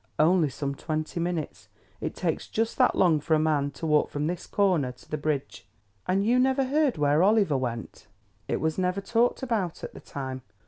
"Only 0.17 0.49
some 0.49 0.73
twenty 0.73 1.19
minutes. 1.19 1.69
It 1.99 2.15
takes 2.15 2.47
just 2.47 2.79
that 2.79 2.95
long 2.95 3.19
for 3.19 3.35
a 3.35 3.39
man 3.39 3.69
to 3.77 3.85
walk 3.85 4.09
from 4.09 4.25
this 4.25 4.47
corner 4.47 4.91
to 4.91 5.07
the 5.11 5.15
bridge." 5.15 5.67
"And 6.07 6.25
you 6.25 6.39
never 6.39 6.63
heard 6.63 6.97
where 6.97 7.21
Oliver 7.21 7.55
went?" 7.55 8.07
"It 8.47 8.59
was 8.59 8.79
never 8.79 8.99
talked 8.99 9.43
about 9.43 9.83
at 9.83 9.93
the 9.93 9.99
time. 9.99 10.41